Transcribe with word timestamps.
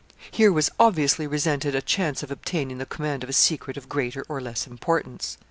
Here 0.31 0.51
was 0.51 0.71
obviously 0.79 1.27
resented 1.27 1.75
a 1.75 1.79
chance 1.83 2.23
of 2.23 2.31
obtaining 2.31 2.79
the 2.79 2.87
command 2.87 3.21
of 3.23 3.29
a 3.29 3.33
secret 3.33 3.77
of 3.77 3.87
greater 3.87 4.25
or 4.27 4.41
less 4.41 4.65
importance. 4.65 5.37